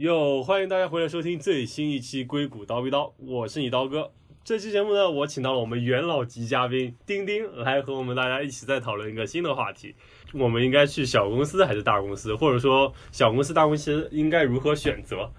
[0.00, 4.10] 哟，欢迎大家回来收听最新一期《硅谷刀逼刀》，我是你刀哥。
[4.42, 9.94] 这期节目呢，我请到了我们元老级嘉宾丁丁来和我们大家一起再讨论一个新的话题：
[10.32, 15.30] 我们应该去小公司还是大公司，或者说小公司、大公司应该如何选择？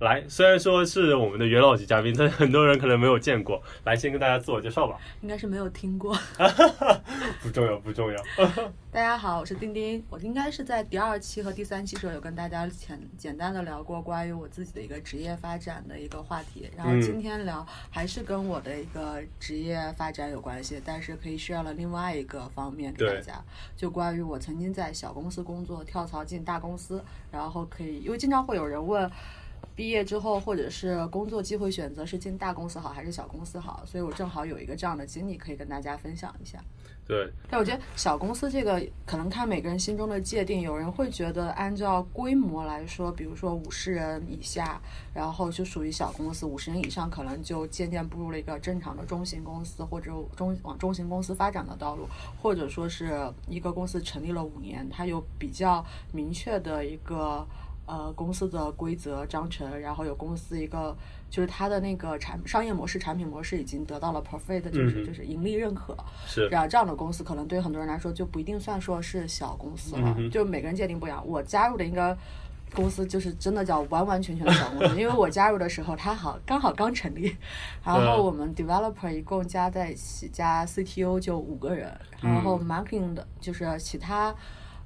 [0.00, 3.60] 来，虽然说是我们的元老级嘉宾，但很多人可能没有见过。
[3.82, 4.96] 来，先跟大家自我介绍吧。
[5.22, 6.16] 应该是没有听过。
[7.42, 8.22] 不重要，不重要。
[8.92, 10.00] 大家好，我是丁丁。
[10.08, 16.70] 我应该是在第二期和第三期时候有跟大家简简单的聊过关于我自己的一个职业发展的一个话题。
[16.76, 23.44] 然后今天聊还是跟我的一个职业发展有关系，但是可以 share 了另外一个方面给大家，
[23.76, 29.10] 就关于我曾经在小公司工作，跳槽进大公司，然后可以，因为经常会有人问。
[29.78, 33.84] 毕业之后，或者是工作机会选择是进大公司好还是小公司好？
[33.86, 36.58] 所以我正好有一个这样的经历可以跟大家分享一下。
[37.06, 44.80] 对，但我觉得小公司这个可能看每个人心中的界定，有人会觉得按照规模来说，比如说五十人以下，
[45.14, 52.08] 然后就属于小公司；五十人以上可能就渐渐步入了一个正常的中型公司或者中往中型公司发展的道路，
[52.42, 57.46] 或者说是一个公司成立了五年，它有比较明确的一个。
[57.88, 60.94] 呃，公司的规则章程，然后有公司一个，
[61.30, 65.96] 就是它的那个产商业模式、产品模式已经得到了 profit，就是就是盈利认可。
[66.26, 66.46] 是。
[66.48, 71.26] 然后这样的公司可能对很多人来说就不一定算说是小公司了，就每个人界定不一样。
[71.26, 72.14] 我加入的应该
[72.74, 77.34] 公司就是真的叫完完全全的小公司，因为我加入的时候它好刚好刚成立，
[77.82, 84.34] 然后我们 developer 一共加在一起加 CTO 就五个人，然后 marketing 的就是其他。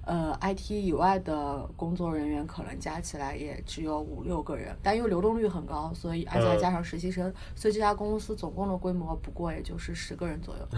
[0.05, 10.69] 呃，IT 以外的工作人员可能加起来也只有五六个人，但因为流动率很高，所以而且还加上实习生，所以这家公司总共的规模不过也就是十个人左右。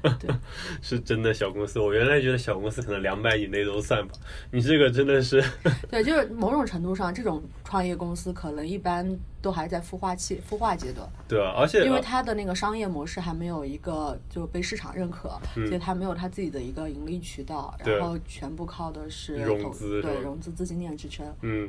[0.18, 0.30] 对，
[0.80, 1.78] 是真的小公司。
[1.78, 4.14] 我原来觉得小公司可能两百以内都算吧，
[4.50, 5.44] 你这个真的是。
[5.90, 9.18] 对，就是某种程度上，这种创业公司可能一般。
[9.42, 21.26] 都还在孵化期、孵化阶段，对啊，而且因为它的那个商业模式还没有一个就被市场认可，所以它没有它自己的一个盈利渠道，然后全部靠的是融资，对融资资金链支撑。
[21.40, 21.68] 嗯，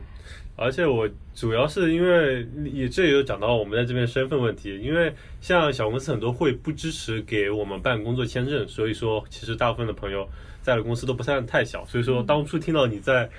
[0.55, 10.27] 而且我主要是因为也这也有讲到我们在这边身份问题，因为像小公司很多会不支持给我们办工作签证，所以说其实大部分的朋友
[10.61, 13.29] 在的公司都不算太小，所以说当初听到你在。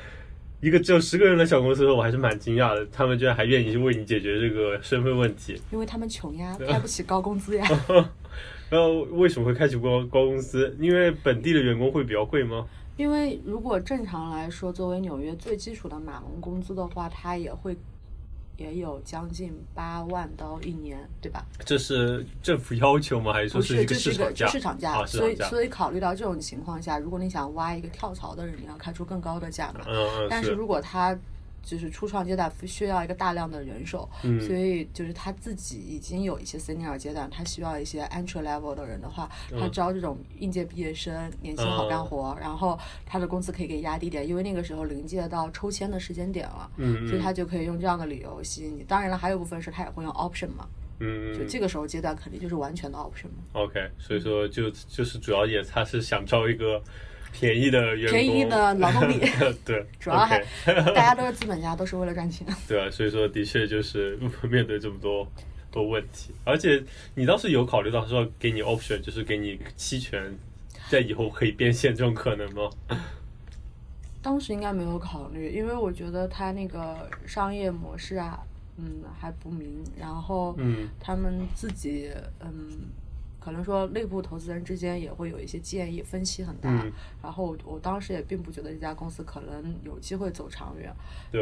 [0.62, 2.87] 一个只有十个人的小公司，我还是蛮惊讶的。
[2.93, 7.67] 他们居然还愿意为你解决这个身份问题，因为他们穷呀，开不起高工资呀。
[8.71, 10.75] 然后为什么会开启高高工资？
[10.78, 12.65] 因为本地的员工会比较贵吗？
[12.97, 17.77] 因为如果正常来说，作为纽约最基础的码农工资的话，它也会。
[18.57, 21.45] 也有将近八万刀一年，对吧？
[21.65, 23.33] 这是政府要求吗？
[23.33, 24.47] 还是说是一个市场价？
[24.47, 25.05] 市场价。
[25.07, 29.81] 所以，所以考虑到这种情况下，如果你想挖一个跳槽的人，你要开出更高的价嘛。
[29.87, 30.27] 嗯嗯。
[30.31, 31.19] 但是如果他。
[31.62, 34.09] 就是初创阶段需要一个大量的人手，
[34.41, 46.71] 所以就是他自己已经有一些 senior 阶段，他需要一些 entry level 的人的话，他招这种应届毕业生，年轻好干活，然后他的工资可以给压低点，因为那个时候临界到抽签的时间点了，
[47.09, 48.83] 所以他就可以用这样的理由吸引你。
[48.83, 50.69] 当然了，还有部分是他也会用 option 嘛，
[50.99, 53.45] 嗯，就这个时候阶段肯定就是完全的 option 嘛。
[53.53, 56.83] OK，所以说就就是主要也他是想招一个。
[57.32, 59.19] 便宜的员工，便宜的劳动力，
[59.65, 62.47] 对， 主要还 大家都是资本家，都是为了赚钱。
[62.69, 64.16] 对啊，所以说的确就是
[64.48, 65.26] 面对这么多
[65.71, 66.82] 多问题，而且
[67.15, 70.32] 你当时有考虑到说给你 option，就是给你期权，
[70.91, 72.71] 在以后可以变现这种可能吗？
[74.22, 78.38] 当时应该没有考虑，因为我觉得他那个商业模式啊，
[78.76, 82.10] 嗯，还不明，然后嗯，他们自己
[82.41, 82.50] 嗯。
[83.42, 86.70] 可能说内部投资人之间也会有一些建议，分歧很大。
[87.20, 90.94] 然后我当时也并不觉得这家公司可能有机会走长远。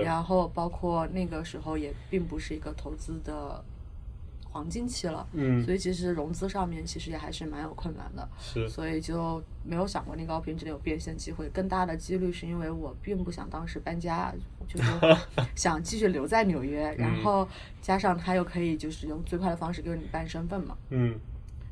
[0.02, 3.62] 然后包括那个时候也并不是一个投资的
[4.50, 5.26] 黄金期了。
[5.32, 5.62] 嗯。
[5.62, 8.26] 所以其实融资上面其实也还是蛮有困难的。
[8.38, 8.66] 是。
[8.68, 11.48] 所以就没有想过那个高品质的有变现机会。
[11.50, 14.34] 更大的几率是因为我并不想当时搬家，
[14.66, 14.90] 就是
[15.54, 16.94] 想继续留在纽约。
[16.96, 17.46] 然后
[17.82, 20.76] 加上他又可以就是用最快的方式给你办身份嘛。
[20.88, 21.18] 嗯。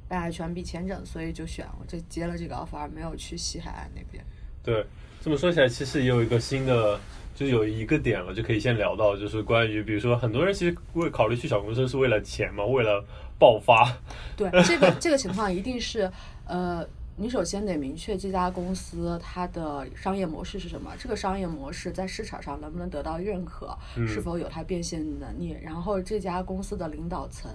[0.08, 4.25] 办 H1B 签证，所以就选我这接了这个 offer，没有去西海岸那边。
[4.62, 4.84] 对，
[5.20, 6.99] 这么说起来，其实也有一个新的，
[7.34, 13.05] 就有一个点了，就可以先聊到，就是关于，比如说很多人其实为考虑去小公司是为了钱嘛，为了
[13.38, 13.96] 爆发。
[14.37, 16.10] 对，这个这个情况一定是，
[16.46, 23.76] 呃，你首先得明确这家公司它的商业模式是什么，这个商业模式在市场上能不能得到认可，
[24.06, 27.50] 是否有它变现能力，然后这家公司的领导层，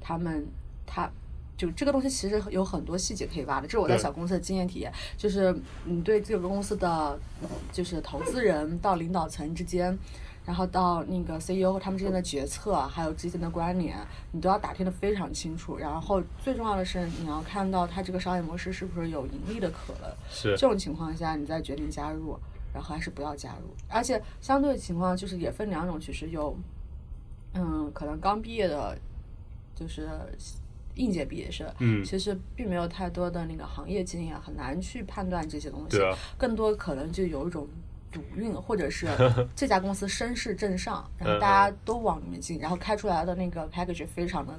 [0.00, 0.46] 他们
[0.86, 1.10] 他。
[1.60, 4.90] 就这个东西其实有很多细节可以挖的，这是我在小公司的经验体验。
[5.14, 5.54] 就是
[5.84, 7.18] 你对这个公司的，
[7.70, 9.94] 就是投资人到领导层之间，
[10.46, 13.94] 然后到那个 CEO 和他们之间的决策，还有之间的关联，
[14.32, 15.76] 你都要打听的非常清楚。
[15.76, 20.10] 然后最重要的是，你要看到它这个商业模式是不是有盈利的可能。
[20.30, 22.38] 是这种情况下，你再决定加入，
[22.72, 23.68] 然后还是不要加入。
[23.86, 26.56] 而且相对情况就是也分两种，其实有，
[27.52, 28.96] 嗯，可能刚毕业的，
[29.74, 30.08] 就是
[30.94, 35.98] 应届毕业生，嗯其实并没有太多的那个行业经验，很难去判断这些东西。
[36.36, 37.66] 更多可能就有一种
[38.10, 39.06] 赌运，或者是
[39.54, 44.54] 这家公司声势正上，然后大家都往里面进，然后开出来的那个 package 非常的。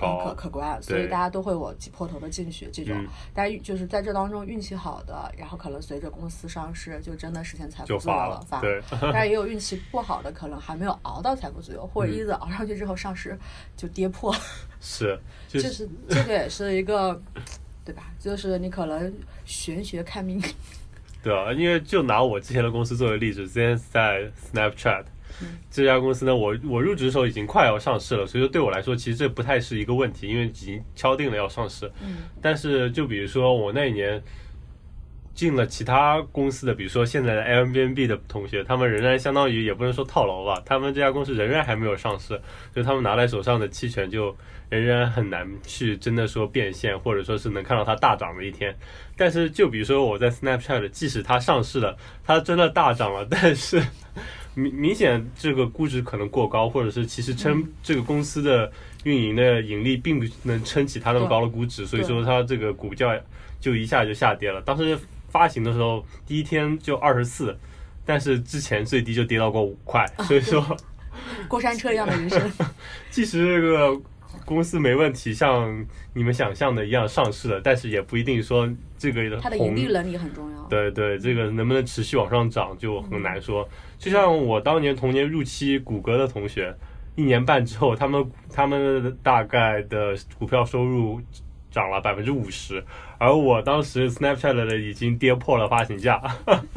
[0.00, 8.82] 高可可观，所以大家都会我挤破头的进去这种嗯，但是就是在这当中运气好的，然后可能随着公司上市，就真的实现财富自由了对。
[9.00, 13.36] 但是也有运气不好的，可能还没有熬到财富自由，或者一直熬上去之后上市
[13.76, 14.34] 就跌破，
[14.80, 15.18] 是，
[15.48, 17.20] 就就是是这个也是一个，
[17.84, 18.10] 对吧？
[18.18, 19.12] 就是你可能
[19.44, 20.40] 玄学看命，
[21.22, 25.04] 对啊，因为就拿我之前的公司作为例子，之前在 Snapchat、
[25.70, 31.90] 这家公司呢，我我入职的时候已经快要上市了，所以说对我来说其实这不太是一个问题，因为已经敲定了要上市。
[32.02, 34.22] 嗯但是就比如说我那一年
[35.34, 42.28] 进了其他公司的，比如说现在的 Airbnb 的同学，他们仍然相当于也不能说套牢吧，他们这家公司仍然还没有上市，
[42.74, 44.36] 所以他们拿在手上的期权就
[44.68, 48.76] 仍然很难去真的说变现，或者说是能看到它大涨的一天。
[49.16, 53.80] 但是就比如说我在 Snapchat，即使它上市了，它真的大涨了，但是
[54.58, 58.70] 明明显这个估值可能过高，或者是其实撑这个公司的
[59.04, 63.16] 运营的盈利并不能撑起它那么高的估值，所以说它这个股价
[63.60, 64.60] 就一下就下跌了。
[64.62, 67.56] 当时发行的时候第一天就二十四，
[68.04, 70.76] 但是之前最低就跌到过五块，所以说
[71.46, 72.50] 过山车一样的人生。
[73.10, 74.00] 即使这个
[74.44, 80.62] 公司没问题，像你们想象的一样上市了，但是也不一定说这个它的盈利能力很重要。
[80.64, 83.68] 对对，这个能不能持续往上涨就很难说。
[83.98, 86.74] 就像我当年同年入期谷歌的同学，
[87.16, 91.20] 一年半之后，他们他们大概的股票收入
[91.78, 92.84] 涨了百分之五十，
[93.18, 96.20] 而我当时 Snapchat 的已经跌破了发行价，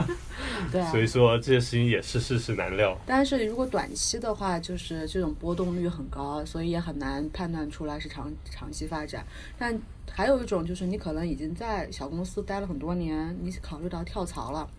[0.72, 2.96] 对啊所以说这些事情也是世事难料。
[3.08, 9.26] 但是如果短期的话，就是这种波动率很高，所以也很难判断出来是长长期发展。
[9.58, 9.76] 但
[10.12, 14.70] 还有一种就是你可能已经在小公司待了很多年，你考虑到跳槽了，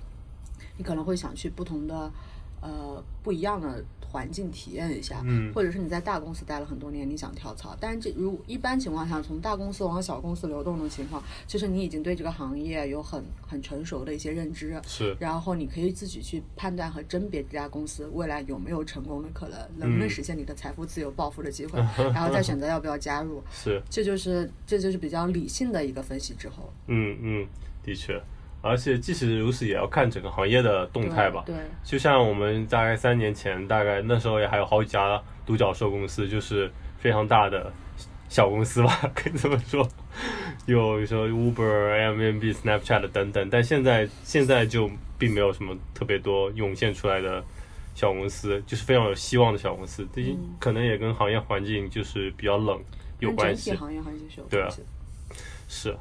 [0.76, 2.08] 你可能会想去不同的
[2.60, 7.74] 呃不一样的环境体验一下，嗯或者是你在大公司待了很多年，你想跳槽。
[7.80, 21.78] 但是这如一般情况下，从大公司往小公司流动的情况，就是你已经对这个行业有很很成熟的一些认知，是，然后你可以自己去判断和甄别这家公司未来有没有成功的可能，能不能嗯实现你的财富自由暴富的机会，
[22.12, 23.42] 然后再选择要不要加入。
[23.50, 27.46] 是， 这就是这就是比较理性的一个分析之后，嗯嗯，
[27.82, 28.20] 的确。
[28.62, 31.42] 而且即使如此，也要看整个行业的动态吧。
[31.44, 31.54] 对，
[31.84, 37.70] 就像我们大概三年前，大概那时候也还有好几家独角兽公司，就是非常大的
[38.28, 39.86] 小公司吧， 可以这么说。
[40.66, 44.88] 有说 Uber、Airbnb、Snapchat 等等，但现在现在就
[45.18, 47.42] 并没有什么特别多涌现出来的
[47.96, 50.06] 小公司，就是非常有希望的小公司。
[50.14, 52.80] 这些嗯可能也跟行业环境就是比较冷
[53.18, 53.70] 有关系。
[53.70, 54.86] 整体行业环境是有对啊关系的。
[55.66, 55.96] 是，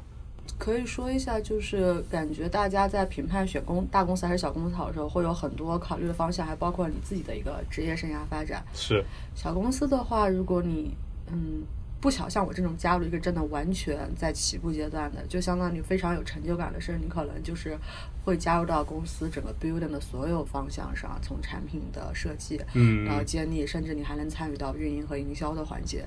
[0.58, 8.62] 可以说一下，就是感觉大家在评判选公大公司还是小公司好的时候，会有很多考虑的方向，还包括你自己的一个职业生涯发展。
[8.74, 10.96] 是，小公司的话，如果你
[11.32, 11.62] 嗯
[12.02, 17.78] 不巧像我这种加入一个真的完全在起步阶段的，就相当于非常有成就感的事，你可能就是
[18.24, 22.60] 会加入到公司整个 building 的所有方向上，从产品的设计。
[22.74, 26.04] 嗯到建立，甚至你还能参与到运营和营销的环节，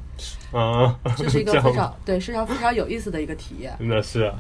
[0.52, 3.74] 啊，这是一个非常对，是常非常有意思的一个体验。
[3.80, 4.36] 真的是啊，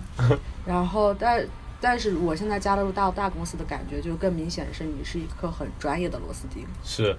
[0.66, 1.48] 然后，但
[1.80, 7.16] 但是我现在加入到大公司的感觉，就更明显是你是一颗很专业的螺丝钉，是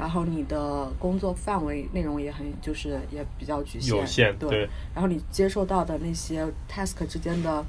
[0.00, 4.48] 然后你的工作范围内容也很就是也比较局限，有限，对。
[4.48, 7.62] 对，然后你接受到的那些 task 之间的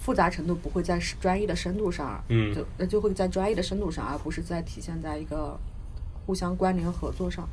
[0.00, 5.56] 复杂程度不会在专业的深度上，嗯就那就会在专业的深度上，而不是在体现在一个
[6.26, 7.48] 互相关联合作上。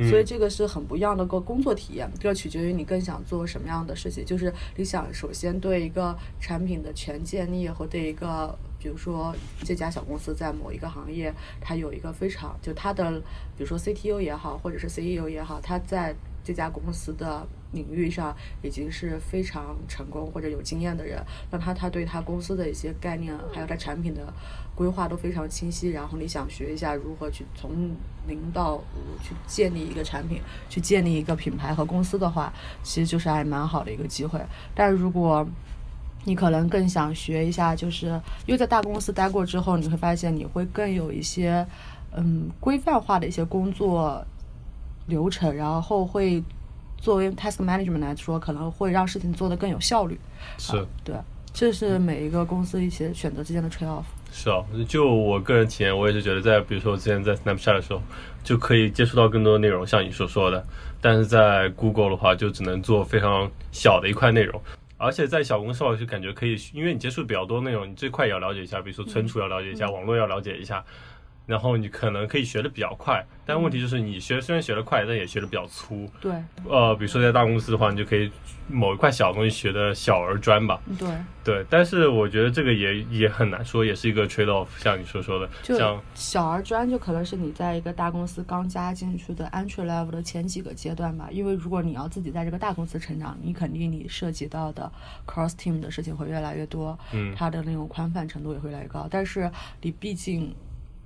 [0.00, 4.24] 嗯所以这个是很不一样的个工作体验，这取决于你更想做什么样的事情。
[4.24, 13.20] 就是你想首先对一个产品的全建立和对一个，比如说这家小公司在某一个行业，它有一个非常就它的，
[13.56, 24.32] 比如说 CTO 也好，或者是 CEO 也好，他在这家公司的领域上已经是非常成功或者有经验的人，那他他对他公司的一些概念，还有他产品的
[24.74, 25.90] 规划都非常清晰。
[25.90, 27.90] 然后你想学一下如何去从
[28.26, 28.82] 零到五
[29.22, 32.50] 去建立一个产品，去建立一个品牌和公司的话，
[32.82, 34.40] 其实就是还蛮好的一个机会。
[34.74, 35.46] 但如果
[36.28, 38.08] 你可能更想学一下，就是
[38.44, 41.66] 因为在大公司待过之后，你会发现你会更有一些
[42.14, 44.22] 嗯规范化的一些工作
[45.06, 46.42] 流程，然后会
[46.98, 50.20] 作为 task management 来说，可能会让事情做得更有效率。
[50.58, 51.16] 是，对，
[51.54, 54.04] 这是每一个公司一些选择之间的 trade off。
[54.30, 58.02] 是啊，就我个人体验，我也是觉得，在比如说我之前在 Snapchat 的时候，
[58.44, 60.62] 就可以接触到更多的内容，像你所说的。
[61.00, 64.60] 但是在 Google 的话，就只能做非常小的一块内容。
[64.98, 70.84] 而且在小公司的话，就感觉可以，因为你接触比较多内容，你这块也要了解一下，比如说存储要了解一下，网络要了解一下。
[71.48, 76.06] 然后你可能可以学的比较快，但问题就是你学虽然学的快，但也学的比较粗。
[76.20, 76.30] 对。
[76.68, 78.30] 呃，比如说在大公司的话，你就可以
[78.68, 80.78] 某一块小东西学的小而专吧。
[80.98, 81.08] 对。
[81.42, 91.30] 对，但是我觉得这个也也很难说，也是一个 trade off，像你所说的，像小而专就可能是你在一个大公司刚加进去的 entry level 的前几个阶段吧。
[91.30, 94.92] 因为如果你要自己在这个大公司成长，你肯定你涉及到的
[95.26, 99.08] cross team 的事情会越来越多，嗯，它的那种宽泛程度也会越来越高。
[99.10, 99.50] 但是
[99.80, 100.54] 你毕竟。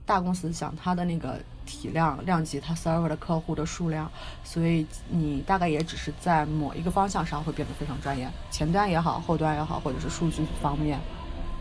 [0.05, 4.11] 大公司想它的那个体量量级，它 server 的客户的数量，
[4.43, 10.99] 所以你大概也只是在某一个方向上会变得非常专业，前端也好，后端也好，或者是数据方面，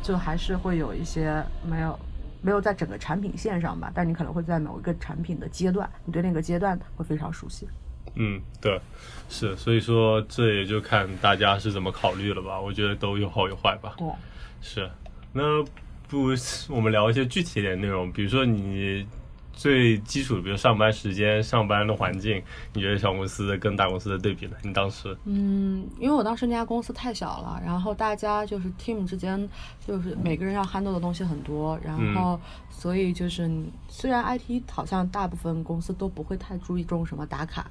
[0.02, 1.98] 就还是会有一些没有
[2.42, 7.68] 没有在整个产品线上吧，但你可能会在某一个产品的阶段，你对那个阶段会非常熟悉。
[8.16, 8.82] 嗯，对，
[9.30, 13.94] 是，所以说这也就看大家是怎么考虑了吧，我觉得都有好有坏吧。
[13.98, 14.08] 对，
[14.62, 14.90] 是，
[15.32, 15.64] 那。
[16.12, 16.36] 不如，
[16.68, 19.08] 我们聊一些具体点内容，比如说你。
[19.62, 22.42] 最基础的，比如上班时间、上班的环境，
[22.74, 24.54] 你觉得小公司跟大公司的对比呢？
[24.64, 25.16] 你当时？
[25.26, 29.48] 嗯，因为我当时那家公司太小了，然后大家就是 team 之间，
[29.86, 32.40] 就是每个人要 handle 的东西很多，然后
[32.72, 33.52] 所以就是
[33.88, 37.70] 虽然 IT 好像大部分公司都不会太注意重什么打卡，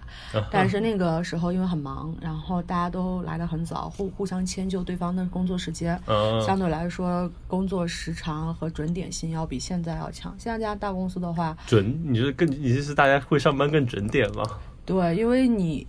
[0.48, 6.00] 但是那个时候因为很忙，然后大家都来的很早，互互相迁就对方的工作时间，
[6.46, 10.32] 相对来说工作时长和准点性要比现在要强。
[10.38, 11.56] 现在这家大公司的话。
[11.66, 14.44] 准，你是更，你就是大家会上班更准点吗？
[14.84, 15.86] 对，因为你，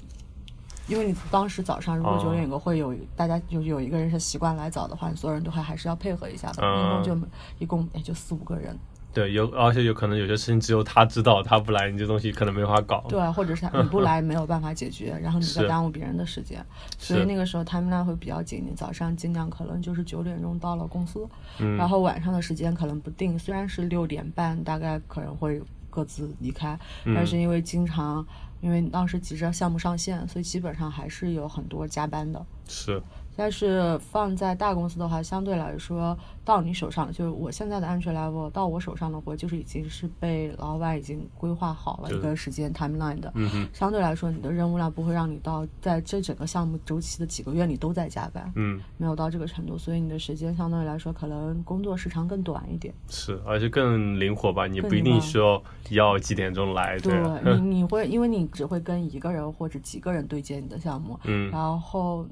[0.87, 6.61] 因为你当时早上如果九点有个会有，大家就有一个人是习惯来早的话，所有人都还还是要配合一下的。
[6.61, 7.27] 一共就
[7.59, 8.77] 一共也就四五个人。
[9.13, 13.03] 对，有而且有可能有些事情只有他知道，他不来，你这东西可能没法搞。
[13.09, 16.65] 对，或者是他你不来没有办法解决， 然后你再耽误别人的时间。
[16.97, 21.27] 所以那个时候 timeline 会比较紧，你早上尽量可能就是九点钟到了公司，
[21.77, 26.79] 然后晚上的时间可能不定，虽然是六点半，大概可能会各自离开，
[27.13, 28.25] 但是因为经常
[28.61, 32.43] 因为当时急着项目上线，所以基本上还是有很多加班的。
[32.67, 32.99] 是。
[33.35, 43.31] 但是放在大公司的话，相对来说，到你手上，就是我现在的安全 level，到我手上的活，就是已经是被老板已经规划好了一个时间 timeline 的。
[43.35, 48.51] 嗯相对来说，你的任务量不会让你到在这整个项目周期的几个月里都在加班。
[48.55, 48.79] 嗯。
[48.97, 52.93] 没有到这个程度，所以你的时间相对来说可能工作时长更短一点。
[53.09, 54.67] 是，而且更灵活吧？
[54.67, 56.99] 你不一定说要几点钟来。
[56.99, 57.13] 对，
[57.59, 61.19] 你你会因为你只会跟一个人或者几个人对接你的项目。
[61.23, 61.49] 嗯。
[61.49, 62.27] 然后。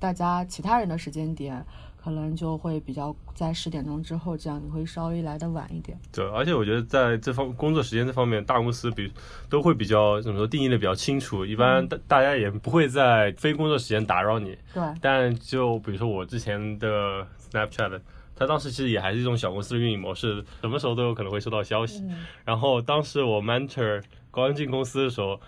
[0.00, 1.64] 大家其他人的时间点
[2.02, 5.96] 可能就会比较在十点钟之后，这样你会稍微来的晚一点。
[6.10, 9.12] 对，而且我觉得在这方工作时间这方面，大公司比
[9.50, 14.56] 都会比较怎么说定义的比较清楚，一般大大家也不会在非工作时间打扰你。
[14.72, 14.82] 对。
[15.02, 18.00] 但就比如说我之前的 Snapchat，
[18.34, 22.02] 他当时其实也还是一种小公司的运营模式，什么时候都有可能会收到消息。
[22.46, 25.38] 然后当时我 mentor 刚进公司的时候。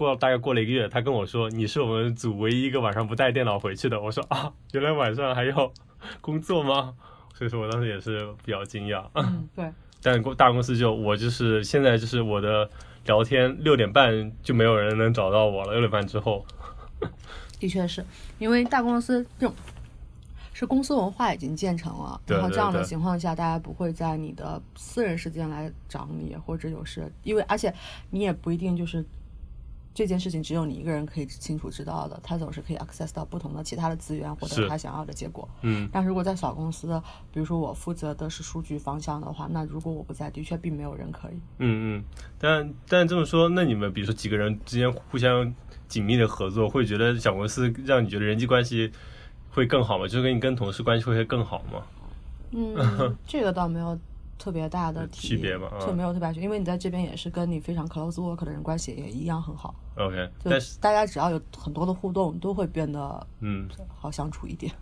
[0.00, 5.70] 过大概过了一个月，他跟我说：“你是我们组唯一一个晚上不带电脑回去的。”我说：“啊，原来晚上还要
[6.22, 6.94] 工作吗？”
[7.36, 9.04] 所以说我当时也是比较惊讶。
[9.12, 9.70] 嗯，对。
[10.02, 12.70] 但公大公司就我就是现在就是我的
[13.04, 15.72] 聊天六点半就没有人能找到我了。
[15.72, 16.46] 六点半之后，
[17.58, 18.02] 的确是
[18.38, 19.54] 因为大公司这种
[20.54, 27.70] 是公司文化已经建成了，然后这样的情况下，大家不会在你的私人时间来找你，或者有事，因为而且
[28.08, 29.04] 你也不一定就是。
[29.92, 35.48] 这件事情只有你一个人可以清楚知道的，他总是可以 access 到不同的其他的资源，获得他想要的结果。
[35.62, 36.88] 嗯，但如果在小公司，
[37.32, 41.34] 比如说我负责的是数据方向的话，那如果我不在，的确并没有人可以。
[41.58, 42.04] 嗯嗯，
[42.38, 45.52] 但但这么说，那你们比如说几个人之间互相
[45.88, 48.92] 紧密的合作，会觉得小公司让你觉得人际关系
[49.50, 50.06] 会更好吗？
[50.06, 51.82] 就是跟你跟同事关系会更好吗？
[52.52, 53.98] 嗯， 这个倒没有。
[54.40, 59.74] 特别大的区别吧，就没有特别大因为你在这边也是跟你非常 close work 的人关系也一样很好。
[59.96, 64.72] OK，但是大家只要有很多的互动，都会变得嗯好相处一点。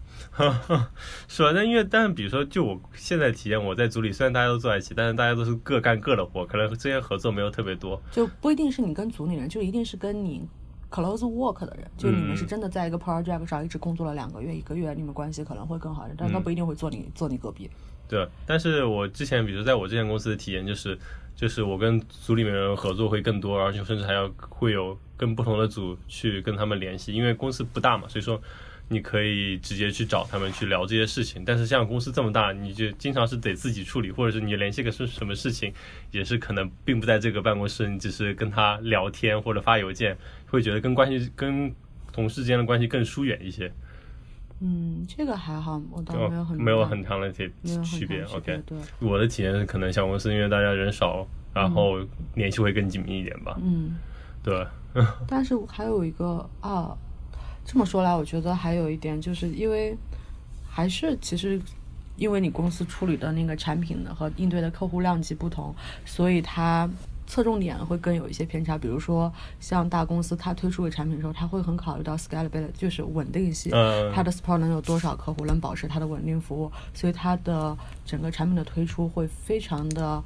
[1.26, 1.50] 是吧？
[1.52, 8.00] 那因为但是比如说，就我现在体验，我在组里虽然大家都坐在一起，但是大家都是各干各的活，可能之间合作没有特别多。
[8.12, 10.46] 就不一定是你跟组里人，就一定是跟你
[10.88, 17.68] close work 的人，就你们是真的在一个 project 上一直工作了两个月、一个月，你们关系可能会更好，但他不一定会坐你坐你隔壁。
[18.08, 20.98] 对，但是我之前，比如在我之前公司的体验就是，
[21.36, 28.40] 就是我跟组里面人合作会更多，而且甚至还要会有跟不同的组去跟他们联系，因为公司不大嘛，所以说
[28.88, 31.44] 你可以直接去找他们去聊这些事情。
[31.44, 35.70] 但是像公司这么大，你就经常是得自己处理，或者是你联系个是什么事情，
[36.10, 41.70] 也是可能并不在这个办公室，你只是跟他聊天或者发邮件，会觉得跟关系跟
[42.10, 43.70] 同事之间的关系更疏远一些。
[44.60, 47.50] 嗯，这个还好，我倒没有很没有很长的区
[47.84, 48.22] 区别。
[48.24, 51.98] OK，对，我的体验可能小公司因为大家人少，然后
[52.34, 53.56] 联系会更紧密一点吧。
[53.62, 53.96] 嗯，
[54.42, 54.66] 对。
[55.28, 56.96] 但是还有一个啊，
[57.64, 59.96] 这么说来，我觉得还有一点，就是因为
[60.68, 61.60] 还是其实
[62.16, 65.74] 因为你公司处理的那个产品呢和应对的客户量级不同，
[66.04, 66.88] 所以它。
[67.28, 69.30] 侧重点会更有一些偏差，比如说
[69.60, 73.70] 像大公司，它推出个产品的时候，它会很考虑到 scalability，就是稳定性，
[74.14, 80.24] 它的 support 能有多少客户，能保持它的稳定服务，所以它的整个产品的推出会非常的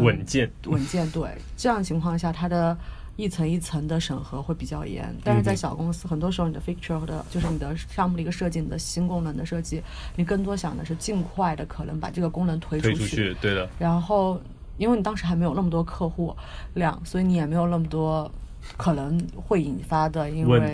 [0.00, 0.48] 稳健。
[0.66, 2.78] 稳健，对，这样情况下，它的
[3.16, 5.12] 一层一层的审核会比较严。
[5.24, 9.82] 但是在小公司，很多时候你的 feature 的，就是你的项目的一个设计，你的新功能的设计，
[10.14, 13.68] 你更多想的是尽快的可能把这个功能推出去，对的。
[13.80, 14.40] 然后。
[14.78, 16.34] 因为你当时还没有那么多客户
[16.74, 18.30] 量，所以你也没有那么多
[18.76, 20.72] 可能会引发的因为问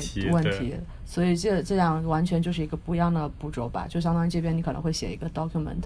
[0.50, 3.86] 题，所以这这样完全就是一个不一样的步骤吧。
[3.86, 5.84] 就相当于这边你可能会写一个 document，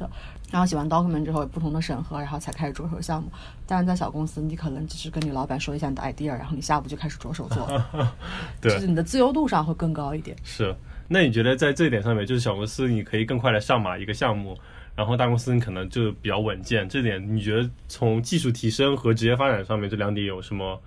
[0.52, 3.28] 然后写完 document 之后有不同的审核，然后才开始着手项目。
[3.66, 7.68] 但是在小公司，你可能只是跟你老板说一下你的 idea，然后你下午就开始着手做，
[8.60, 10.36] 对就是你的自由度上会更高一点。
[10.44, 10.72] 是，
[11.08, 14.56] 那你觉得在这一点上面，就是小公司你可以更快的上马一个项目？
[14.96, 20.80] 然后大公司你可能就比较稳健，这点你觉得从技术提升和职业发展上面这两点有什么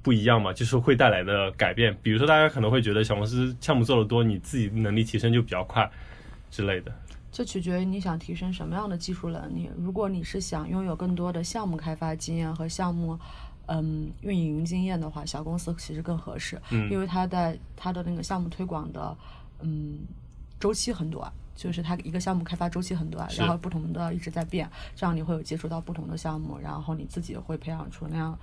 [0.00, 0.52] 不一样吗？
[0.52, 5.90] 就是会带来的改变，比如说大家可能会觉得小公司项目做的多，你自己能力提升就比较快
[6.50, 6.92] 之类的。
[7.32, 9.68] 这取决于你想提升什么样的技术能力。
[9.76, 13.18] 如果你是想拥有更多的项目开发经验和项目
[13.66, 19.16] 嗯运营经验的话，小公司其实更合适，嗯，因为它在它的那个项目推广的
[19.62, 19.98] 嗯
[20.60, 21.32] 周期很短。
[21.54, 28.38] 就是它一个项目开发周期很短，然后不同的一直在变，这样你会有接触到不同的项目，然后你自己会培养出那样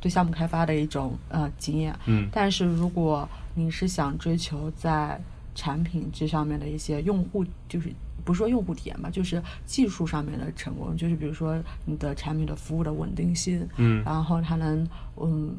[0.00, 1.94] 对项目开发的一种呃经验。
[2.06, 5.20] 嗯，但是如果你是想追求在
[5.54, 7.92] 产品这上面的一些用户，就是
[8.24, 15.56] 不是说用户体验吧，就是技术上面的成功，就是比如说你的产品的服务的稳定性，嗯，然后它能嗯。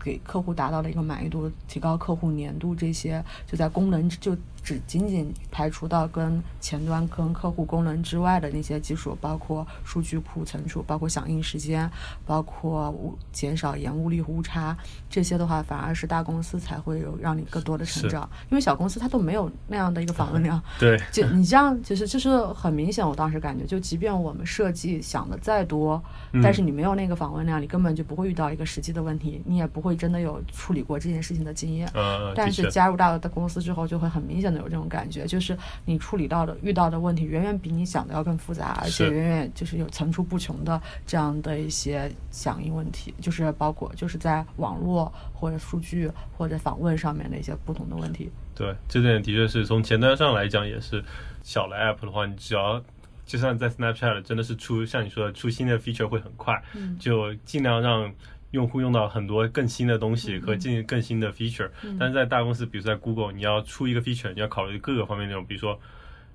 [0.00, 4.34] 给客户达到了一个满意度，提高客户粘度，这些就在功能就
[4.68, 11.90] 只仅仅排除到跟前端跟客户功能之外的那些技术，包括数据库存储，包括响应时间，
[12.26, 12.94] 包括
[13.32, 14.76] 减少延误率误差，
[15.08, 20.62] 这些的话反而是大公司才会有让你更多的成长，因为小公司它都没有那样的一个 访问量。
[20.78, 26.02] 对， 就你这样，其实就是很明显，我当时感觉，就即便我们设计想的再多，
[26.42, 29.98] 但是你没有那个访问量，你根本就不会遇到一个实际的问题，你也不会。
[29.98, 31.90] 真的有处理过这件事情的经验，
[32.34, 48.30] 但是加入大的公司之后，就会很明显的有这种感觉，就是你处理到的、遇到的问题远远比你想的要更复杂，而且远远就是有层出不穷的这样的一些响应问题，就是包括就是在网络或者数据或者访问上面的一些不同的问题。
[48.54, 51.02] 对，这点的确是从前端上来讲也是
[51.42, 52.82] 小的 app 的话，你只要
[53.24, 56.62] 就算在 Snapchat 真的是出像你说的出新的 feature 会很快，
[56.98, 58.12] 就尽量让。
[58.52, 65.78] 用户用到很多更新的东西和进更新的 feature，但是在大公司，比如在 Google，你要出一个 feature，你要考虑各个方面内容，比如说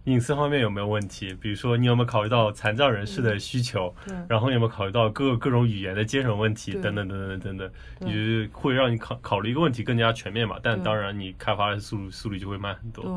[0.04, 3.95] 隐私方面有没有问题，比如说你有没有考虑到残障人士的需求，
[4.28, 7.71] 然后有没有考虑到各各种语言的接受问题，等等等等等等，
[8.02, 10.60] 你就是会让你考考虑一个问题更加全面嘛？
[10.62, 13.04] 但当然，你开发的速度速率就会慢很多。
[13.06, 13.13] 对，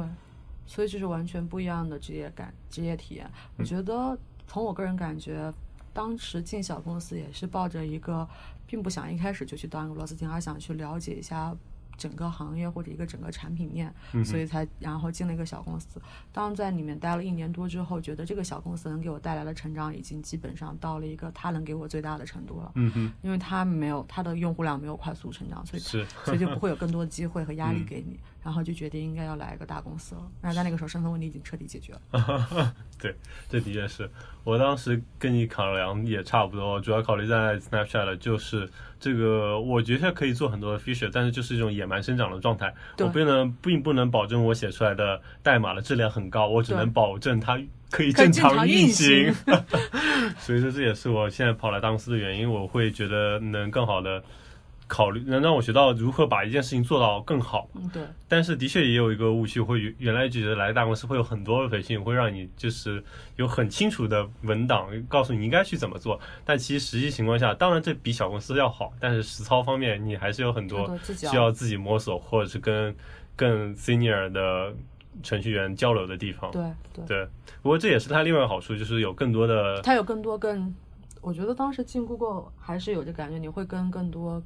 [0.65, 3.31] 所以这是完全不一样的职业感、职业体验。
[3.57, 5.53] 我觉得从我个人感觉，
[5.93, 8.27] 当时进小公司也是抱着一个。
[8.67, 11.57] 并不想一开始就去当一个螺丝钉，而想去了解一下。
[11.99, 13.91] 整个行业或者一个整个产品面，
[14.23, 15.99] 所以才然后进了一个小公司。
[16.31, 22.71] 当在里面待了一年多之后，觉得这个小公司能给我带来的成长已经基本上到了一个它能给我最大的程度了。
[22.75, 28.21] 嗯哼，因为它没有它的用户量没有快速成长，所以是所以就不会有更多的机会和压力给你。
[28.47, 30.23] 然后就决定应该要来一个大公司了。
[30.41, 32.73] 那在那个时候，身份问题已经彻底解决了。
[32.97, 33.13] 对，
[33.49, 34.09] 这的确是
[34.45, 42.73] 我当时跟你考量也差不多，主要考虑在 Snapchat 就是这个，我觉得可以做很多的 feature，但是就是一种野蛮生长的状态。
[42.99, 49.35] 我不能，并不能保证我写出来的代码的质量很高，我只能保证它可以正常运行。
[50.39, 52.49] 所以说，这也是我现在跑来大公司的原因。
[52.49, 54.23] 我会觉得能更好的。
[54.89, 57.69] 考虑，能让我学到如何把一件事情做到更好。
[57.75, 58.03] 嗯，对。
[58.29, 63.03] 但是的确也有一个误区，会原来就觉得来大公司会有很多培训，会让你就是
[63.37, 66.21] 有很清楚的文档告诉你应该去怎么做。
[66.45, 72.95] 但其实实际情况下，当然这比小公司要好，但是实操方面你还是有很多需要自己摸索，或者是跟
[73.35, 74.73] 更 senior 的
[75.23, 76.51] 程序员交流的地方。
[76.53, 76.65] 对
[77.07, 77.29] 对。
[77.63, 79.83] 不过这也是它另外一个好处，就是有更多的。
[79.83, 80.73] 它有更多更，
[81.21, 84.43] 我觉得当时进 Google 还是有这感觉，你会跟更多。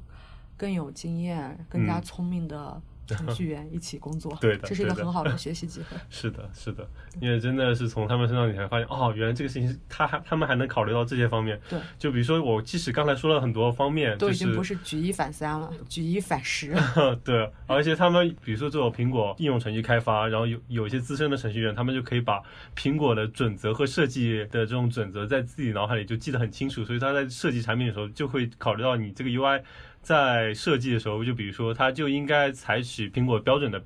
[0.61, 5.97] 更有经验、更加聪明的程序员一起工作， 对的，这是一个很好的 学习机会。
[6.07, 6.87] 是的，是的，
[7.19, 11.59] 因为真的是从他们身上你才发现，哦，原来这个事情他还他们还能考虑到这些方面。
[11.67, 16.75] 对，就比如说我即使刚才说了很多方面，都已经不是举一反三了，举一反十。
[17.25, 22.39] 对，而且他们比如说做苹果应用程序开发，然后有有一些资深的程序员，他们就可以把
[22.77, 29.63] 苹果的准则和设计的这种准则在自己脑海里就记得很清楚，所以他在设计产品的时候就会考虑到你这个 UI。
[30.01, 33.81] 在设计的时候，就比如说，它就应该采取苹果标准的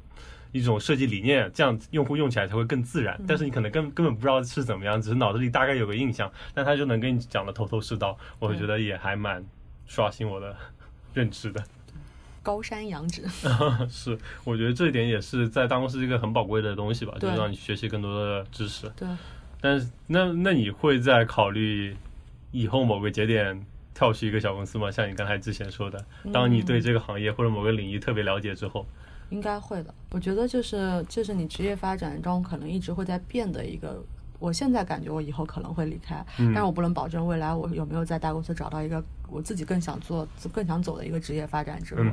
[0.52, 3.20] 一种设计理念，这样用户用起来才会更自然。
[3.28, 8.18] 但是你可能根根本不知道是怎么样，只是脑子里大概有个印象，但他就能跟你讲的头头是道。
[8.40, 9.44] 我觉得也还蛮
[9.86, 10.56] 刷新我的
[11.14, 11.62] 认知的。
[12.42, 13.24] 高山仰止，
[13.90, 18.88] 是，我觉得这一点也是在办公室一个很宝贵的东西吧，就是让你学习更多的知识。
[18.96, 19.08] 对。
[19.60, 21.98] 但是，那那你会在考虑
[22.52, 23.66] 以后某个节点？
[23.96, 24.92] 跳去一个小公司吗？
[24.92, 28.86] 像你刚才之前说的，当你对这个行业或者某个领域特别了解之后，
[29.32, 29.92] 应该会的。
[30.12, 34.04] 我觉得就是就是你职业发展中可能一直会在变的一个。
[34.40, 42.04] 我现在感觉我以后可能会离开，但是我不能保证未来我有没有在大公司找到一个我自己更想做、更想走的一个职业发展之路。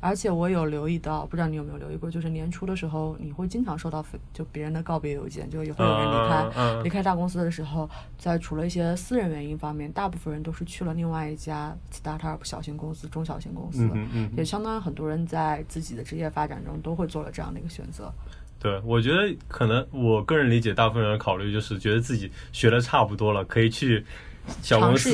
[0.00, 13.88] 而且我有留意到，不知道你有没有留意过，就是年初的时候，你会经常收到就别人的告别邮件，就也会有人离开离开大公司的时候，在除了一些私人原因方面，大部分人都是去了另外一家 startup 小型公司、中小型公司，
[14.36, 18.12] 也相当于很多人在自己的职业发展中都会做了这样的一个选择。
[18.62, 24.04] 对，我觉得可能我个人理解，大部分人的考虑就是觉得自己学的差不多了，可以去
[24.62, 25.10] 小公司，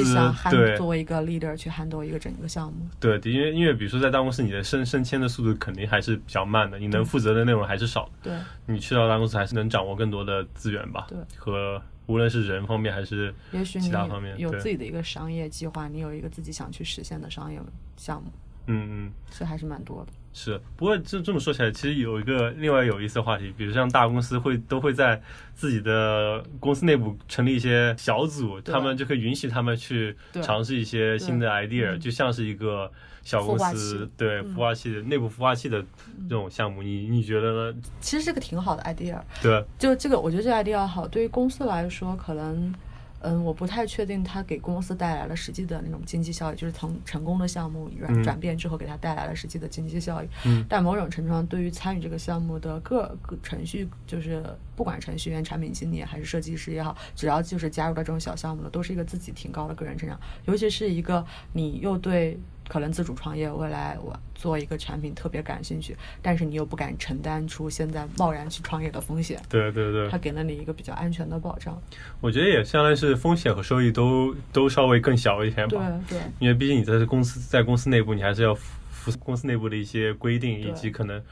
[0.51, 2.87] 对，作为一个 leader 去 handle 一个整个项目。
[3.01, 8.11] 对，因为因为比如说在大公司，你的升升迁的速度肯定还是比较慢的，你能负责的内容还是少。
[8.23, 8.35] 对，
[8.67, 11.07] 你去到大公司还是能掌握更多的资源吧？
[11.09, 13.35] 对，和无论是人方面还是
[13.65, 17.59] 其他方面，有自己的一个商业计划，你有一个自己想去实现的商业
[17.97, 18.31] 项目。
[18.69, 20.13] 嗯嗯，这还是蛮多的。
[20.33, 25.21] 是，不过这这么说起来，其实有一个另外有意思的话题，比如像大公司会都会在
[25.55, 32.89] 自己的公司内部成立一些小组，他们就可以允许他们去尝试一些新的 idea，就像是一个
[33.23, 35.83] 小公司对孵化器的内部孵化器的
[36.29, 37.79] 这种项目，你你觉得呢？
[38.01, 39.21] 其实是个挺好的 idea。
[39.43, 42.73] 对，就这个，我觉得这个 idea 好，对于公司来说可能。
[43.21, 50.29] 嗯，我不太确定它给公司带来了实际的那种经济效益，就是从成功的项目转转变之后，给它带来了实际的经济效益。
[50.45, 54.43] 嗯，但某种程度上，对于参与这个项目的各个程序，就是
[54.77, 62.39] 不管程序员、产品经理还是设计师也好，只要就是加入到这种小项目的，都是一个自己挺高的个人成长，尤其是一个你又对。
[62.69, 69.41] 可能自主创业，未来我做一个产品特别感兴趣，但是你又不敢承担出现在贸然去创业的风险。
[69.49, 71.81] 对对对，它给了你一个比较安全的保障。
[72.21, 75.91] 我觉得也相当于是风险和收益都都稍微更小一点吧。
[76.09, 81.23] 对对，因为毕竟你在公司在公司内部，你还是要服公司内部的一些规定，以及可能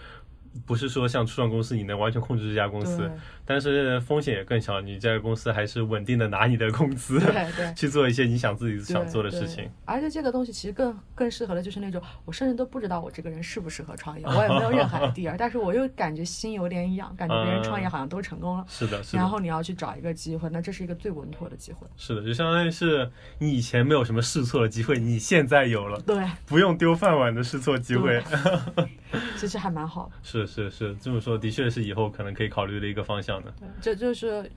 [0.64, 3.10] 不是说像初创公司你能完全控制这家公司。
[3.46, 9.70] 但是风险也更小，你在公司还是稳定的拿你的工资，对 对，去做一些你想自己想做的事情。
[9.84, 18.64] 而且这个东西其实更更适合的就是那种，我甚至都不知道我这个人适不适合创业，我也没有任何 idea， 但是我又感觉心有点痒，感觉别人创业好像都成功了。
[18.68, 21.86] 是的，然后你要去找一个机会，那这是一个最稳妥的机会。
[21.96, 28.20] 是的，就相当于是你以前没有什么试错的机会，你现在有了，对，不用丢饭碗的试错机会。
[29.38, 30.12] 其实还蛮好的。
[30.22, 33.50] 是是是，这么说的确是以后可能可以考虑的一个方向的。
[33.58, 34.12] 对，这就。
[34.12, 34.50] 是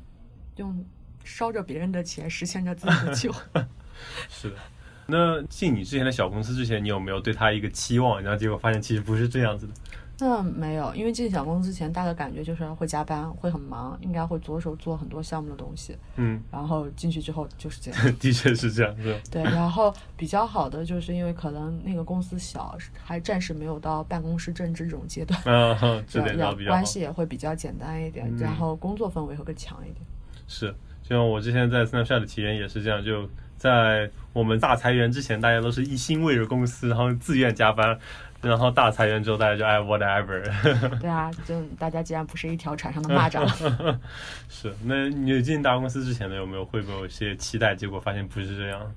[0.56, 0.86] 用
[1.24, 3.42] 烧着别人的钱实现着自己的计划。
[4.28, 4.58] 是的，
[5.08, 8.22] 那进你之前的小公司之前，你有没有对他一个期望？
[8.22, 9.74] 然后结果发现其实不是这样子的。
[10.22, 15.96] 那没有，因为进小公司之前，大概感觉就是会加班，会很忙，应该会着手做很多项目的东西。
[16.18, 16.42] 嗯。
[16.52, 18.00] 然后进去之后就是这样。
[18.20, 25.40] 的确是这样，是对，然后比较好的就是因为可能那个公司小，还暂时没有到办公室政治这种阶段。
[25.44, 30.06] 啊，这点比较关系也会比较简单一点，然后工作氛围会更强一点。
[30.48, 37.98] 是，就像我之前在 Snapchat 的体验也是这样，就在我们大裁员之前，大家都是一心为着公司，然后自愿加班。
[38.42, 40.42] 然后大裁员之后，大家就哎，whatever。
[41.02, 43.46] 对啊，就大家既然不是一条船上的蚂蚱。
[44.48, 47.76] 是，那你进大公司之前呢，有没有会不会有些期待？
[47.76, 48.92] 结果发现不是这样。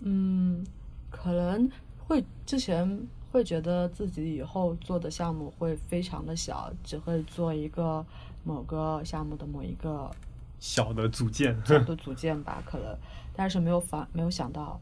[0.00, 0.64] 嗯，
[1.10, 8.04] 可能会之前会觉得自己以后做的项目会非常的小，只会做一个
[8.42, 10.10] 某个项目的某一个
[10.58, 12.96] 小的组件， 小的组件吧，可能，
[13.34, 14.80] 但是没有反没有想到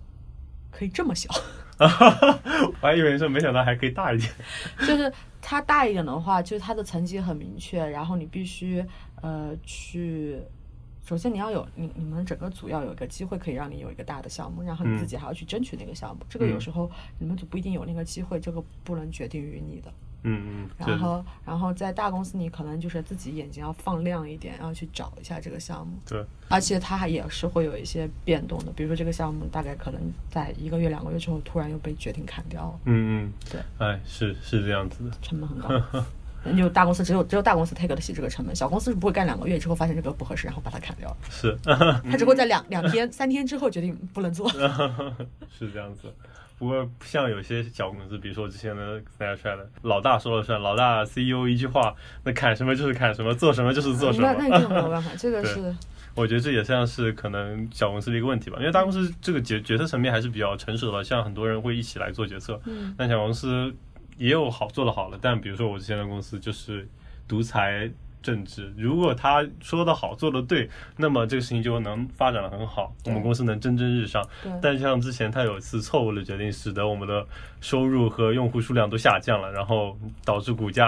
[0.70, 1.30] 可以这么小。
[1.80, 4.30] 我还以为说没想到还可以大一点。
[4.87, 8.84] 就是它大一点的话，就是它的层级很明确，然后你必须
[9.22, 10.40] 呃去。
[11.06, 16.24] 首先，你要有你你们整个组要有一个机会，可以让你有一个大的项目，然后你自己还要去争取那个项目。
[16.30, 19.92] 这个有时候你们组不一定有那个机会，这个不能决定于你的。
[20.24, 20.70] 嗯嗯。
[20.76, 25.96] 然后，然后在大公司，你可能就是自己眼睛要放亮一点，要去找一下这个项目。
[26.04, 26.24] 对。
[26.48, 32.80] 而且它还也是会有一些变动的，比如说这个项目大概可能在一个月、两个月之后，突然又被决定砍掉了。
[32.87, 33.32] 嗯嗯。
[33.50, 33.60] 对。
[33.78, 35.16] 哎，是是这样子的。
[35.22, 36.04] 成本很高。
[36.58, 41.16] 就大公司只有只有大公司 take 得起这个成本，小公司是不会干两个月之后发现这个不合适，然后把它砍掉。
[41.30, 44.46] 是，他只会在两两天、三天之后决定不能做。
[45.48, 46.12] 是这样子。
[46.59, 54.33] 不过像有些小公司，比如说之前的 Snapchat，老大说了算，老大 CEO 一句话，那砍什么就是砍什么，做什么就是做什么。
[54.38, 55.75] 那那就没有办法，这个 是。
[56.14, 62.61] 我觉得这也像是可能小公司的一个问题吧，因为大公司这个决决策层面还是比较成熟的，像很多人会一起来做决策。
[62.67, 62.95] 嗯。
[62.97, 63.75] 但小公司。
[64.17, 66.87] 也有好做的好的，但比如说我之前的公司就是
[67.27, 67.90] 独裁
[68.24, 68.72] 政治。
[68.76, 74.26] 如果他说的好做的对，那么这个事情就能发展的很好，我们公司能蒸蒸日上。
[74.60, 77.24] 但像之前他有一次错误的决定，使得我们的
[77.60, 80.84] 收入和用户数量都下降了，然后导致股价。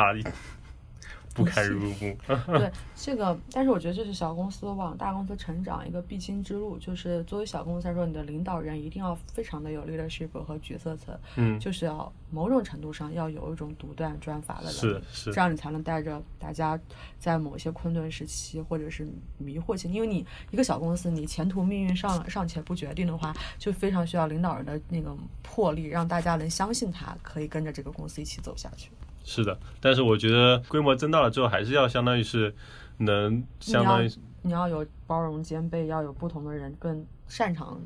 [1.37, 2.17] 不堪入目。
[2.59, 6.79] 对这个，但是我觉得这是小公司往大公司成长一个必经之路。
[6.79, 16.79] 就是作为小公司来说，你的领导人一定要非常的有 leadership 和决策层，嗯，就是要某种程度上要有一种独断专罚的能力，是是，这样你才能带着大家
[17.19, 28.91] 在某些困顿时期或者是迷惑期，因为你一个小公司，你前途命运尚尚且不决定的话，就非常需要领导人的那个魄力，让大家能相信他可以跟着这个公司一起走下去。
[29.29, 32.55] 是的，但是我觉得规模增大了之后，还是要相当于是
[32.99, 34.09] 能相当于
[34.43, 37.79] 你要有包容兼备，要有不同的人更擅长。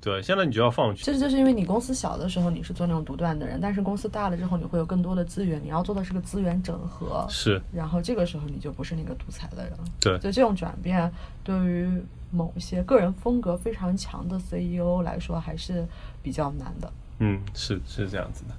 [0.00, 0.94] 对，现在你就要放。
[0.94, 7.26] 其实就是因为你公司小的时候你是做那种独断的人，但是公司大了之后你会有更多的资源，你要做的是个资源整合。
[7.28, 7.60] 是。
[7.72, 9.84] 然后这个时候你就不是那个独裁的人了。
[10.00, 10.18] 对。
[10.18, 11.12] 就这种转变，
[11.44, 15.84] 对于某些个人风格非常强的 CEO 来说还是
[16.22, 16.92] 比较难的。
[17.18, 18.54] 嗯，是是这样子的。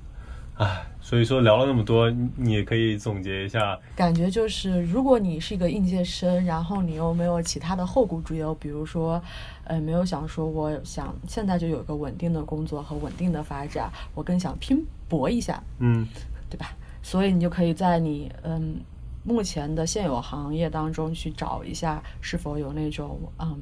[0.58, 3.78] 唉，所以说聊了那么多，你也可以总结一下。
[3.96, 9.22] 感觉就是，如果你是一个应届生，然后你又没有其他的后顾之忧，比如说，
[9.65, 16.08] 呃，没有想说我想现在就有一个稳定的工作和稳定的发展，我更想拼搏一下，嗯，
[16.50, 16.76] 对吧？
[17.04, 18.78] 所以你就可以在你嗯
[19.24, 23.60] 目前的现有行业当中去找一下，是否有那种嗯。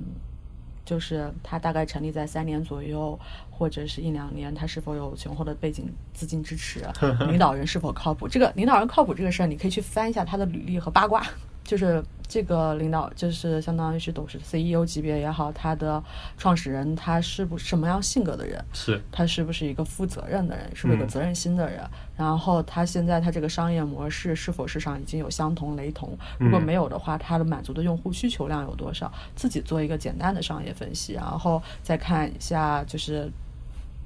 [0.85, 3.19] 就是它大概成立在三年左右，
[3.49, 6.85] 或者是一两年，它是否有雄厚的背景资金支持，
[7.27, 8.27] 领导人是否靠谱？
[8.27, 11.25] 这个领导人靠谱这个事儿，你可以去翻一下他的履历和八卦。
[11.65, 16.01] 就是这个领导，就是相当于是董事 CEO 级别也好，他的
[16.38, 18.63] 创始人他是不什么样性格的人？
[18.71, 20.73] 是，他是不是一个负责任的人？
[20.75, 21.82] 是不是有责任心的人？
[22.15, 26.17] 然后他现在他这个商业模式是否市场已经有相同雷同？
[26.39, 29.12] 如果没有的话，他的满足的用户需求量有多少？
[29.36, 33.30] 自己做一个简单的商业分析，然后再看一下就是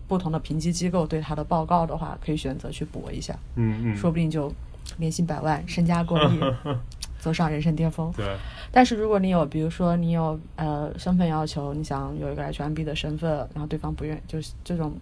[0.08, 3.38] 不同的评级机构对他的报告的话，可以选择去搏一下。
[3.56, 4.52] 嗯嗯，说不定就
[4.98, 6.40] 年薪百万，身家过亿。
[7.20, 8.12] 走上人生巅峰。
[8.14, 8.26] 对。
[8.72, 14.94] 但是如果你有，比如说你有呃身份要求，你想有一个 H1B 的身份，然后对方不愿，就是这种，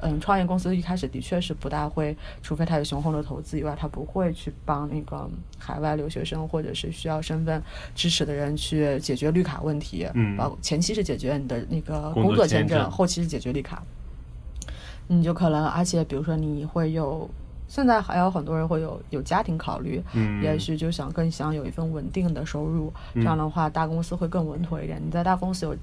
[0.00, 7.62] 嗯，创业公司一开始的确是不大会，除非他有雄厚的投资以外，他不会去帮那个海外留学生或者是需要身份
[7.94, 10.08] 支持的人去解决绿卡问题。
[10.14, 10.36] 嗯。
[10.36, 13.82] 包括前期是解决你的那个工作签证，后期是解决绿卡。
[15.06, 17.30] 你就可能，而且比如说你会有。
[17.70, 25.00] 现在还有很多人会有有家庭考虑，嗯，也许就想更想有一份稳定的收入，这样的话大公司会更稳妥一点。
[25.00, 25.76] 你在大公司有，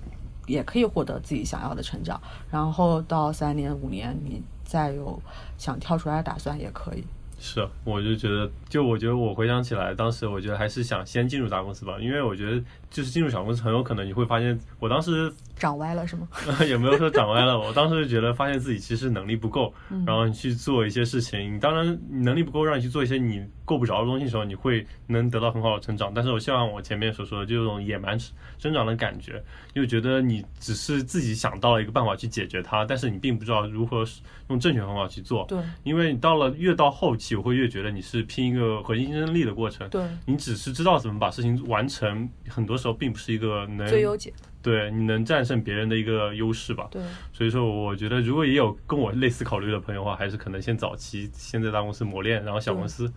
[0.48, 2.20] 也可以获得自己想要的成长，
[2.52, 5.18] 然后到三年五年，你再有
[5.58, 7.06] 想跳出来的打算也可以。
[7.40, 15.32] 是，我就觉得，就我觉得我回想起来，当时我觉得还是想先进入大公司吧，因为我觉得就是进入小公司很有可能你会发现，我当时。
[15.58, 16.28] 长歪了是吗？
[16.70, 19.74] 也没有说长歪了，我当时就觉得发现自己其实能力不够，
[20.06, 26.12] 然后你去做一些事情，你当然你能力不够，让你去做一些你够不着的东西的时候，你会能得到很好的成长。
[26.14, 28.16] 但是我希望我前面所说的，就这种野蛮
[28.60, 34.06] 生长的感觉，又觉得你只是自己想到了一个办法去解决它，但是你并不知道如何
[34.50, 35.44] 用正确方法去做。
[35.48, 37.18] 对，因为你到了越到后。
[37.18, 39.90] 期，我会越觉得你是拼一个核心竞争力的过程。
[39.90, 44.34] 对，你只是知道怎么把事情完成，很多时候并不是一个能最优解。
[44.62, 46.88] 对，你能战胜别人的一个优势吧。
[46.92, 53.12] 对，所以说我觉得如果也有跟我类似考虑的朋友的话，还是可能先早期先在大公司磨练，然后小公司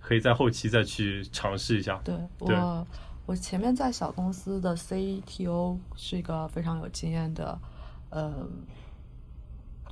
[0.00, 2.00] 可以在后期再去尝试一下。
[2.02, 2.86] 对我，
[3.26, 7.58] 我前面在小公司的 CTO 是一个非常有经验的
[8.10, 8.48] 呃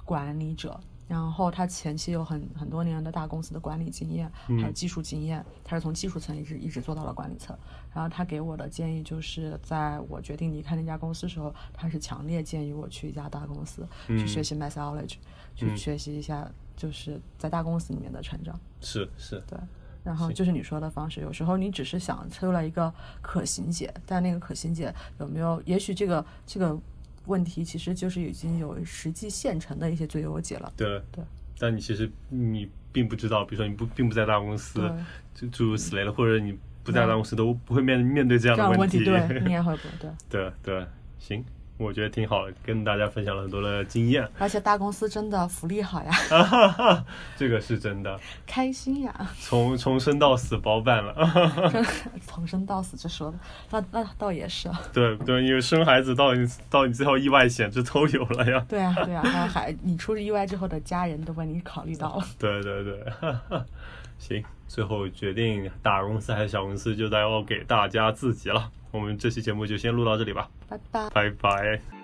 [0.05, 0.81] 管理者。
[1.09, 7.55] 然后他前期有很很多年的大公司的管理经验，还有技术经验，他是从技术层一直一直做到了管理层。
[7.93, 15.17] 然后他给我的建议就是，在我决定离开那家公司的时候，他是强烈建议我去一家大公司去学习 methodology，
[15.55, 18.59] 去学习一下就是在大公司里面的成长。
[18.81, 19.59] 是是，对。
[20.03, 25.63] 然后就是你说的方式，有时候你只是想出来一个可行解，但那个可行解有没有？
[25.67, 26.79] 也许这个这个。
[27.27, 30.73] 问题其实就是已经有实际现成的一些最优解了。
[30.77, 31.25] 对对，
[31.59, 34.93] 但你其实你并不知道，比如说你不并不在大公司，
[35.35, 39.05] 就诸如此类的，或者你不在大公司都不会面面对这样的问题。
[39.05, 40.11] 对，应该会不对。
[40.29, 40.87] 对对，
[41.19, 41.45] 行。
[41.79, 44.29] 我觉得挺好，跟大家分享了很多的经验。
[44.39, 46.13] 而且大公司真的福利好呀，
[47.37, 51.15] 这个是真的，开心呀，从从生到死包办了。
[52.23, 53.39] 从生到死这说的，
[53.71, 54.71] 那那倒也是。
[54.93, 58.65] 对对，因为生孩子到你到你最后意外险这都有了呀。
[58.69, 62.25] 对啊对啊，还有还你出意外之后的家人都被你考虑到了。
[62.39, 63.05] 对对对，
[64.19, 68.71] 行，最后决定大公司还是小公司，就得要给大家自己了。
[68.93, 72.02] 我们这期节目就先录到这里吧，拜拜，拜拜。